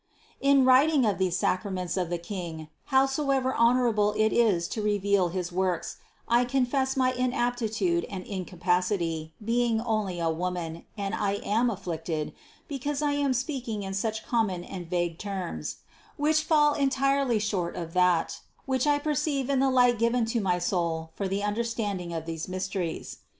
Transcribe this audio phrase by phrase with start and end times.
[0.41, 0.57] 236.
[0.57, 5.51] In writing of these sacraments of the King, howsoever honorable it is to reveal his
[5.51, 12.33] works, I confess my inaptitude and incapacity, being only a woman, and I am afflicted,
[12.67, 15.75] because I am speaking in such common and vague terms,
[16.17, 20.57] which fall entirely short of that, which I perceive in the light given to my
[20.57, 21.69] soul for the under 192 CITY OF GOD
[22.09, 23.17] standing of these mysteries.